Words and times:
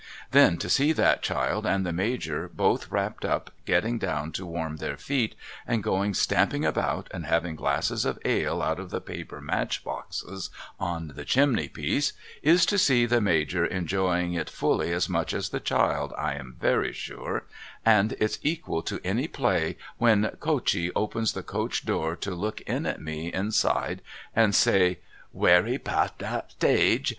Then 0.31 0.57
to 0.57 0.67
see 0.67 0.93
that 0.93 1.21
child 1.21 1.63
and 1.63 1.85
the 1.85 1.93
Major 1.93 2.49
both 2.51 2.89
wrapped 2.91 3.23
up 3.23 3.51
getting 3.67 3.99
down 3.99 4.31
to 4.31 4.51
Marm 4.51 4.77
their 4.77 4.97
feet 4.97 5.35
and 5.67 5.83
going 5.83 6.15
stamping 6.15 6.65
about 6.65 7.07
and 7.13 7.27
having 7.27 7.55
glasses 7.55 8.03
of 8.03 8.17
ale 8.25 8.63
out 8.63 8.79
of 8.79 8.89
the 8.89 8.99
paper 8.99 9.39
match 9.39 9.83
boxes 9.83 10.49
on 10.79 11.09
the 11.13 11.23
chimney 11.23 11.67
piece 11.67 12.13
is 12.41 12.65
to 12.65 12.79
see 12.79 13.05
the 13.05 13.21
Major 13.21 13.63
enjoying 13.63 14.33
it 14.33 14.49
fully 14.49 14.91
as 14.91 15.07
much 15.07 15.35
as 15.35 15.49
the 15.49 15.59
child 15.59 16.13
I 16.17 16.33
am 16.33 16.55
very 16.59 16.93
sure, 16.93 17.43
and 17.85 18.13
it's 18.19 18.39
equal 18.41 18.81
to 18.81 18.99
any 19.03 19.27
play 19.27 19.77
when 19.99 20.31
Coachee 20.39 20.91
opens 20.95 21.33
the 21.33 21.43
coach 21.43 21.85
door 21.85 22.15
to 22.15 22.33
look 22.33 22.61
in 22.61 22.87
at 22.87 22.99
me 22.99 23.31
inside 23.31 24.01
and 24.35 24.55
say' 24.55 24.97
Wery 25.31 25.77
'past 25.77 26.17
that 26.17 26.55
'tage. 26.59 27.07